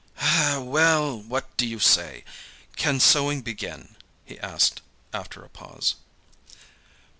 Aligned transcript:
"Well, 0.57 1.19
what 1.21 1.55
do 1.57 1.67
you 1.67 1.77
say? 1.77 2.23
Can 2.75 2.99
sowing 2.99 3.43
begin?" 3.43 3.97
he 4.25 4.39
asked, 4.39 4.81
after 5.13 5.43
a 5.43 5.49
pause. 5.49 5.93